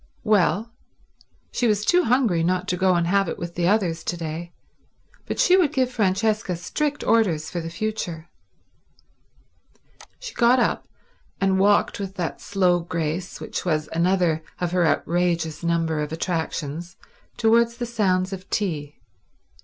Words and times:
Well, 0.23 0.71
she 1.51 1.67
was 1.67 1.85
too 1.85 2.05
hungry 2.05 2.41
not 2.43 2.67
to 2.69 2.75
go 2.75 2.95
and 2.95 3.05
have 3.05 3.29
it 3.29 3.37
with 3.37 3.53
the 3.53 3.67
others 3.67 4.03
to 4.05 4.17
day, 4.17 4.51
but 5.27 5.37
she 5.39 5.55
would 5.55 5.71
give 5.71 5.91
Francesca 5.91 6.55
strict 6.55 7.03
orders 7.03 7.51
for 7.51 7.61
the 7.61 7.69
future. 7.69 8.27
She 10.17 10.33
got 10.33 10.57
up, 10.57 10.87
and 11.39 11.59
walked 11.59 11.99
with 11.99 12.15
that 12.15 12.41
slow 12.41 12.79
grace 12.79 13.39
which 13.39 13.63
was 13.63 13.89
another 13.93 14.41
of 14.59 14.71
her 14.71 14.87
outrageous 14.87 15.63
number 15.63 15.99
of 15.99 16.11
attractions 16.11 16.97
towards 17.37 17.77
the 17.77 17.85
sounds 17.85 18.33
of 18.33 18.49
tea. 18.49 18.95